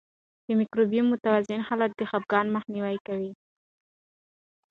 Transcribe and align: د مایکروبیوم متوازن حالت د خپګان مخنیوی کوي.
د 0.45 0.47
مایکروبیوم 0.59 1.07
متوازن 1.11 1.61
حالت 1.67 1.91
د 1.95 2.01
خپګان 2.09 2.45
مخنیوی 2.55 2.97
کوي. 3.07 3.31